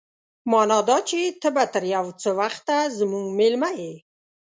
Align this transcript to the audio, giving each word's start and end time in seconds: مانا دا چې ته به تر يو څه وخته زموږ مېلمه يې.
مانا 0.51 0.79
دا 0.89 0.97
چې 1.09 1.19
ته 1.41 1.49
به 1.55 1.63
تر 1.73 1.83
يو 1.95 2.05
څه 2.21 2.29
وخته 2.39 2.75
زموږ 2.97 3.25
مېلمه 3.37 3.69
يې. 3.79 3.93